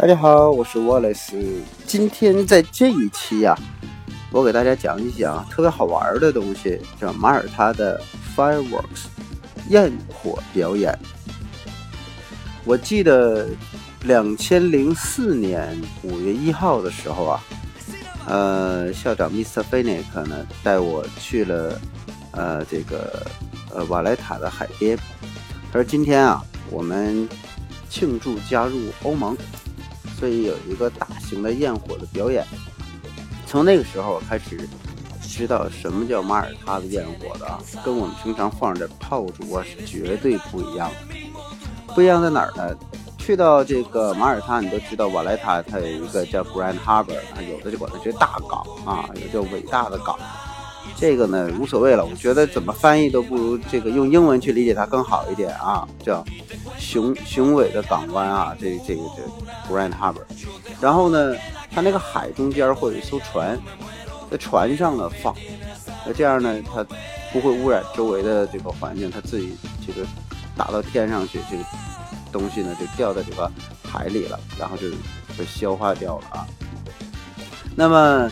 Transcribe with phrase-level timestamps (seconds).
[0.00, 1.36] 大家好，我是沃莱斯。
[1.84, 3.54] 今天在这一期啊，
[4.32, 8.00] 我给大家讲一讲特别好玩的东西，叫马耳他的
[8.34, 9.08] fireworks
[9.68, 10.98] 焰火表演。
[12.64, 13.46] 我记得
[14.04, 17.44] 两千零四年五月一号的时候啊，
[18.26, 19.60] 呃，校长 Mr.
[19.60, 21.78] f i n i c 呢带我去了
[22.30, 23.26] 呃这个
[23.70, 24.96] 呃瓦莱塔的海边。
[25.70, 27.28] 他说今天啊，我们
[27.90, 29.36] 庆祝加入欧盟。
[30.20, 32.44] 所以有一个大型的焰火的表演，
[33.46, 34.68] 从那个时候开始
[35.22, 41.16] 知道什么叫马耳他的焰火的，跟我们平常放的炮竹啊是绝对不一样的。
[41.94, 42.76] 不一样在哪儿呢？
[43.18, 50.18] 去到这个马耳他，你都知道瓦莱塔它有一个叫 Grand Harbor 啊，有的就管它叫大港啊，有叫伟大的港。
[50.96, 56.22] 这个呢无所谓了，我觉得怎么翻译都不如这个用英文去理解它更好一点啊，叫
[56.78, 60.22] 雄雄伟的港湾啊，这这个这 Grand Harbor。
[60.80, 61.34] 然后呢，
[61.70, 63.58] 它那个海中间会有一艘船，
[64.30, 65.34] 在船上呢放，
[66.06, 66.84] 那这样呢它
[67.32, 70.06] 不会污染周围的这个环境，它自己这个
[70.56, 71.64] 打到天上去，这个
[72.30, 73.50] 东西呢就掉在这个
[73.82, 74.88] 海里了，然后就
[75.38, 76.46] 被消化掉了啊。
[77.74, 78.30] 那么。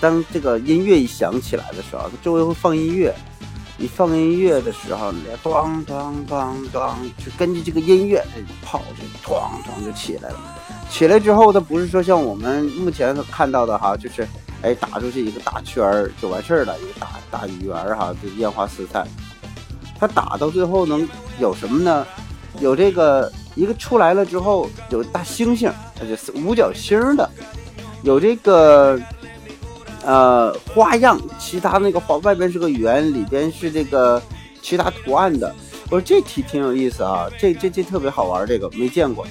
[0.00, 3.14] 当这个音乐一响起来的时候，它周围会放音乐。
[3.76, 6.92] 你放音乐的时候，你咣咣咣咣，
[7.24, 10.36] 就根据这个音乐，这炮就咣咣就起来了。
[10.90, 14.28] 起来之后，它不是说像我们目前看到的哈，就是
[14.60, 19.08] 哎打出去一个大圈儿就完事儿了，一个大大圆儿哈，就烟花四散。
[19.98, 22.06] 它打到最后能有什么呢？
[22.58, 27.30] 有这个一个出来了之后有大星星，它就是五角星的，
[28.02, 29.00] 有这个。
[30.02, 34.20] 呃，花样，其他那个花外边是个圆，里边是这个
[34.62, 35.54] 其他图案的。
[35.90, 39.26] 我说这题挺有意思啊，这这这特别好玩，这个没见过。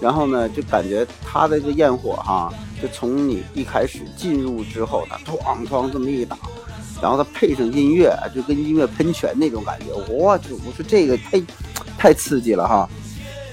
[0.00, 2.52] 然后呢，就感觉它的这个焰火哈，
[2.82, 6.36] 就从你一开始进入之后，它哐哐这么一打，
[7.00, 11.42] 然后它配上音乐，就跟音乐喷泉那种感觉，我就我说这个太
[11.96, 12.88] 太刺激了哈，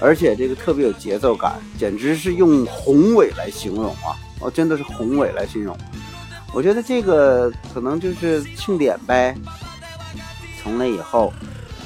[0.00, 5.76] 而且这个特别有节奏感，简直是用宏伟来形容啊，哦，真的是宏伟来形容。
[6.52, 9.34] 我觉得这个可能就是庆典呗。
[10.62, 11.32] 从那以后，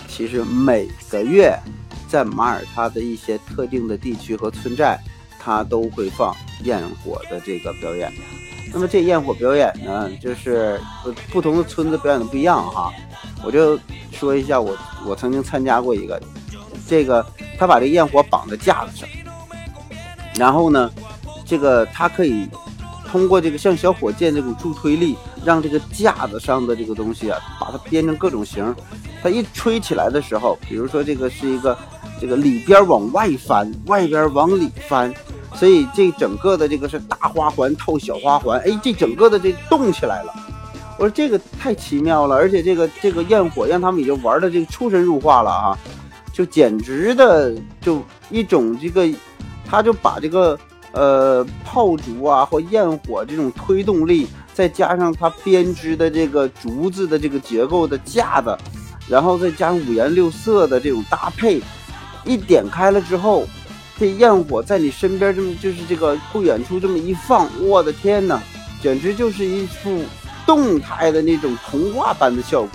[0.08, 1.56] 其实每个月
[2.08, 4.98] 在马耳他的一些特定的地区和村寨，
[5.38, 8.12] 它都会放焰火的这个表演。
[8.72, 10.81] 那么这焰火表演呢，就是
[11.31, 12.91] 不同的村子表演的不一样哈。
[13.44, 13.78] 我就
[14.10, 14.76] 说一下，我
[15.06, 16.20] 我曾经参加过一个，
[16.88, 17.25] 这个
[17.58, 19.08] 他把这个焰火绑在架子上，
[20.36, 20.91] 然后呢，
[21.44, 22.48] 这个它可以。
[23.14, 28.75] 通过这个像小火箭这种助推力，让这个架子上的这个东西啊，把它编成各种形。
[29.22, 31.78] 它一吹起来的时候，比如说这个是一个
[32.20, 35.14] 这个里边往外翻，外边往里翻，
[35.54, 40.34] 所以这整个的这个是大花环套小花环，哎，这整个的这动起来了。
[40.98, 45.78] 我说这个太奇妙了，而且这个这个焰火让他们已经玩的这个出神入化了啊，
[46.32, 49.08] 就简直的就一种这个，
[49.64, 50.58] 他就把这个。
[50.94, 58.56] 呃，炮竹啊，或焰火这种推动力，再加上它编织的这个竹子的这个结构的架子，
[59.09, 61.60] 然后再加上五颜六色的这种搭配，
[62.25, 63.44] 一点开了之后，
[63.99, 68.41] 这焰火在你身边这么就是这个不远处这么一放，我的天哪，
[68.81, 70.05] 简直就是一幅
[70.47, 72.71] 动态的那种童话般的效果。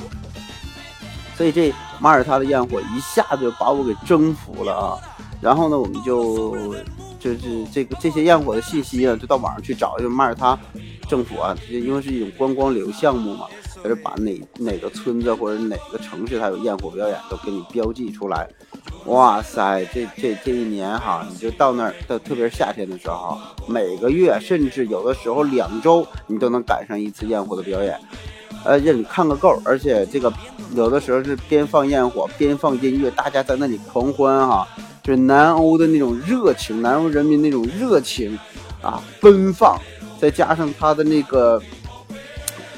[1.38, 5.00] 所以这马耳他的焰火一下子就把我给征服了啊！
[5.40, 6.75] 然后呢，我们就。
[7.19, 7.38] 就是
[7.72, 9.97] 这个这些焰火的信息啊，就到网上去找。
[10.00, 10.57] 就马耳他
[11.07, 13.47] 政府啊，因为是一种观光旅游项目嘛，
[13.84, 18.47] 他就把哪哪个村子或者哪个城市它有焰火表演，都给你标记出来。
[19.06, 23.38] 哇塞，这这这一年哈，你就到那儿，到特别是夏天的时候，
[23.68, 28.00] 每个月甚至有的时候两周，你都能赶上一次焰火的表演，
[28.63, 29.59] 呃，让你看个够。
[29.66, 30.31] 而且这个
[30.75, 34.68] 有的时候是边放焰火边放音乐，大家在那里狂欢哈。
[35.06, 38.38] 是南欧的那种热情，南欧人民那种热情
[38.81, 39.80] 啊，奔放，
[40.19, 41.62] 再加上他的那个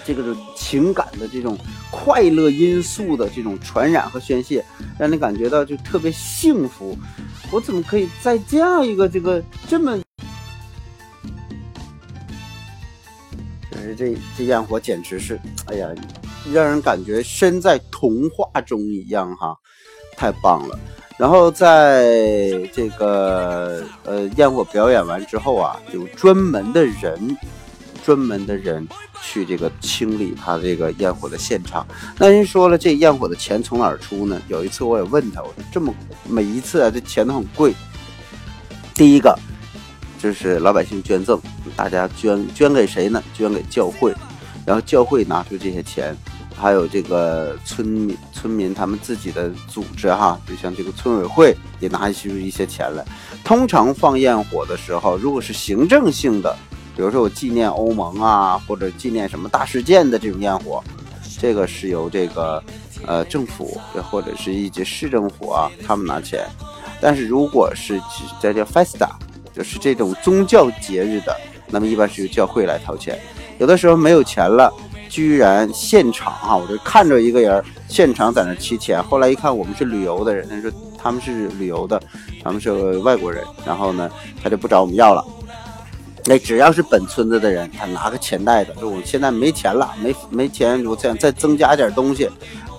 [0.06, 1.58] 这个情感的这种
[1.92, 4.64] 快乐因素的这种传染和宣泄，
[4.98, 6.98] 让你感觉到就特别幸福。
[7.52, 10.00] 我怎么可以在这样一个这个这么，
[13.70, 15.90] 就是这这焰火简直是，哎呀，
[16.54, 19.54] 让人感觉身在童话中一样哈，
[20.16, 20.80] 太棒了。
[21.18, 27.38] 然后在这个呃焰火表演完之后啊，有专门的人，
[28.04, 28.88] 专门的人
[29.22, 31.86] 去这个清理他这个焰火的现场。
[32.18, 34.42] 那人说了，这焰火的钱从哪儿出呢？
[34.48, 35.94] 有一次我也问他，我说这么
[36.28, 37.74] 每一次啊，这钱都很贵。
[38.96, 39.38] 第一个，
[40.20, 41.40] 就是老百姓捐赠，
[41.76, 43.24] 大家捐捐给谁呢？
[43.34, 44.14] 捐给教会，
[44.66, 46.16] 然后教会拿出这些钱，
[46.56, 53.04] 还有这个村民村民他们自己的组织哈，就像这个村委会也拿出一些钱来。
[53.44, 56.56] 通常放焰火的时候，如果是行政性的，
[56.96, 60.84] 比如说我纪念欧盟啊，或者纪念什么大事件的这种焰火，
[61.40, 62.64] 这个是由这个
[63.08, 66.46] 呃政府或者是一些市政府啊，他们拿钱。
[67.02, 68.00] 但是如果是
[68.40, 69.10] 在叫 festa，
[69.52, 71.36] 就是这种宗教节日的，
[71.68, 73.20] 那么一般是由教会来掏钱。
[73.58, 74.72] 有的时候没有钱了，
[75.12, 79.04] 居然现场哈，我就看着一个人现场在那提钱。
[79.04, 82.02] 后来一看，我们是旅游的人，他说他们是旅游的，
[82.42, 84.10] 他们是外国人，然后呢，
[84.42, 85.22] 他就不找我们要了。
[86.24, 92.30] 那只要是本村子的人，他拿个钱袋子，说我现在没钱了，没没钱，我想再增加点东西。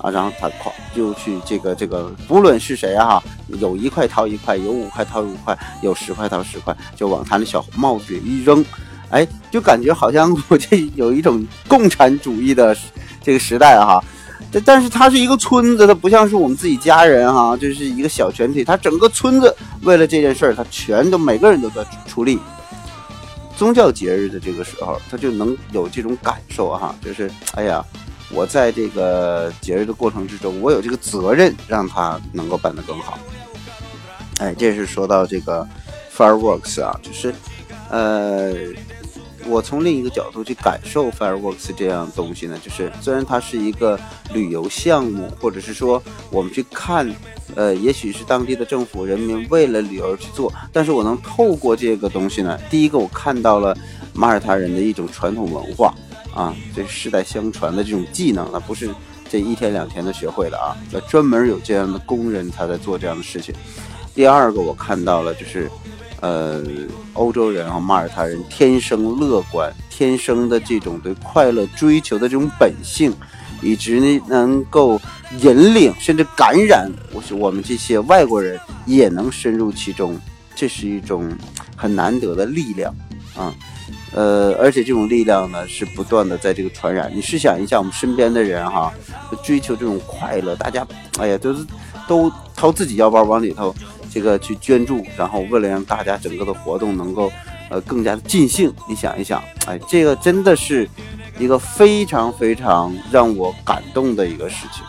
[0.01, 3.23] 啊，然后他跑就去这个这个，不论是谁哈，
[3.61, 8.65] 有一块掏一块，有五块掏五块，有十块掏十块，就往他那小帽子里一扔，
[9.11, 12.77] 哎，就感觉好像我这有一种共产主义的
[13.23, 14.03] 这个时代哈。
[14.51, 22.39] 这但是他是一个村子，他不像是我们自己家人哈，就是一个小群体，他整个村子为了这件事儿，他全都每个人都在出力。
[23.57, 27.85] 宗教节日的这个时候，他就能有这种感受哈，就是哎呀。
[28.35, 33.19] 我在这个节日的过程之中，我有这个责任让它能够办得更好。
[34.39, 35.69] 哎，这是说到这个
[36.17, 37.35] fireworks 啊，就是，
[37.91, 38.55] 呃，
[39.47, 43.99] 我从另一个角度去感受 fireworks 这样东西呢，就是虽然它是一个
[44.33, 47.11] 旅游项目，或者是说我们去看，
[47.55, 53.77] 呃，也许是当地的政府人民为了旅游而去做，但是我能透过这个东西呢，第一个我看到了
[54.13, 55.95] 马耳他人的一种传统文化。
[56.35, 58.89] 啊，这世代相传的这种技能，那不是
[59.29, 63.55] 这一天两天的学会的啊，要专门有这样的工人，他在做这样的事情。
[64.15, 65.71] 第二个，我看到了，就是，
[66.23, 66.63] 呃，
[67.15, 73.13] 欧洲人和马耳他人天生乐观，天生的这种对快乐追求的这种本性，
[73.61, 75.01] 以及呢能够
[75.41, 80.17] 引领甚至感染，我我们这些外国人也能深入其中，
[80.55, 81.29] 这是一种
[81.77, 82.95] 很难得的力量
[83.35, 83.53] 啊。
[84.15, 87.11] 呃，而且这种力量呢，是不断的在这个传染。
[87.13, 88.93] 你试想一下，我们身边的人哈，
[89.43, 90.87] 追求这种快乐，大家，
[91.19, 91.67] 哎呀，都是
[92.07, 93.75] 都掏自己腰包往里头
[94.13, 97.33] 这个去捐助，然后为了让大家整个的活动能够
[97.71, 98.73] 呃更加的尽兴。
[98.89, 100.89] 你想一想，哎，这个真的是
[101.39, 104.85] 一个非常非常让我感动的一个事情。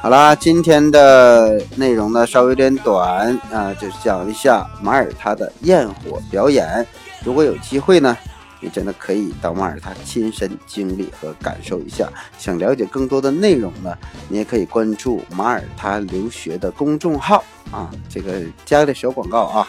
[0.00, 6.86] 好啦，今天的内容呢稍微有点短啊，就讲一下马耳他的焰火表演。
[7.24, 8.16] 如果有机会呢，
[8.60, 12.08] 你真的可以到马耳他亲身经历和感受一下。
[12.38, 13.96] 想了解更多的内容呢，
[14.28, 17.90] 你也可以关注马耳他留学的公众号啊。
[18.08, 19.68] 这个加个小广告啊，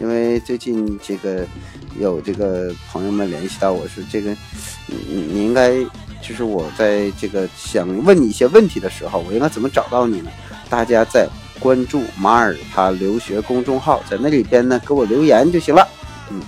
[0.00, 1.46] 因为最近这个
[1.98, 4.30] 有这个朋友们联系到我说，这个
[4.86, 4.96] 你
[5.32, 5.74] 你应该。
[6.24, 10.30] 就是我在这个想问你一些问题的时候，我应该怎么找到你呢？
[10.70, 11.28] 大家在
[11.58, 15.84] 关注马耳他留学公众号，在那里边呢给我留言就行了。
[16.30, 16.40] 嗯。